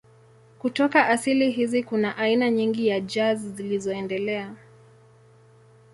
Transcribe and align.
Kutoka 0.59 1.07
asili 1.07 1.51
hizi 1.51 1.83
kuna 1.83 2.17
aina 2.17 2.49
nyingi 2.49 2.89
za 2.89 2.99
jazz 2.99 3.45
zilizoendelea. 3.55 4.55